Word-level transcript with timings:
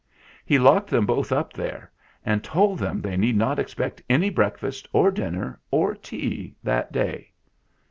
He 0.47 0.57
locked 0.57 0.89
them 0.89 1.05
both 1.05 1.31
up 1.31 1.53
there, 1.53 1.91
and 2.25 2.43
told 2.43 2.79
them 2.79 3.01
they 3.03 3.15
need 3.15 3.37
not 3.37 3.59
expect 3.59 4.01
any 4.09 4.31
breakfast 4.31 4.87
or 4.93 5.11
dinner 5.11 5.59
or 5.69 5.93
tea 5.93 6.55
that 6.63 6.91
day. 6.91 7.31